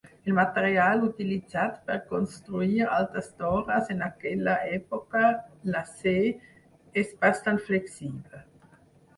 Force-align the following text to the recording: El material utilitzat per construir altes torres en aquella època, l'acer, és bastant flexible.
El 0.29 0.33
material 0.37 1.01
utilitzat 1.07 1.75
per 1.89 1.97
construir 2.13 2.87
altes 2.95 3.29
torres 3.43 3.91
en 3.97 4.01
aquella 4.07 4.57
època, 4.79 5.23
l'acer, 5.75 6.17
és 7.03 7.17
bastant 7.27 7.61
flexible. 7.69 8.47